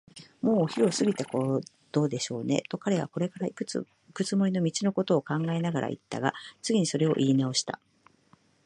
[0.41, 3.85] 「もうお昼を過ぎたことでしょうね」と、彼はこれからいくつ
[4.35, 7.79] もりの道のことを考えながらいったが、次にそれをいいなおした。